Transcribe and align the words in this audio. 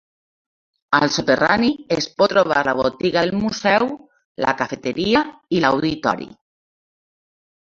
Al 0.99 1.11
soterrani 1.17 1.69
es 1.97 2.07
pot 2.21 2.31
trobar 2.33 2.63
la 2.69 2.73
botiga 2.79 3.23
del 3.27 3.35
museu, 3.43 3.87
la 4.47 4.55
cafeteria 4.63 5.23
i 5.59 5.63
l'auditori. 5.67 6.31